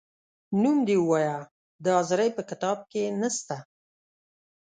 [0.61, 1.37] نوم دي ووایه
[1.83, 3.57] د حاضرۍ په کتاب کې نه سته،